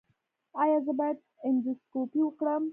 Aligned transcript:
ایا 0.61 0.77
زه 0.85 0.91
باید 0.99 1.17
اندوسکوپي 1.47 2.19
وکړم؟ 2.23 2.63